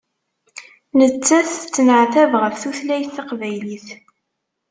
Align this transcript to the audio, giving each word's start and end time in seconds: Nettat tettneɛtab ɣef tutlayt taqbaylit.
Nettat 0.97 1.47
tettneɛtab 1.53 2.31
ɣef 2.41 2.55
tutlayt 2.61 3.09
taqbaylit. 3.15 3.87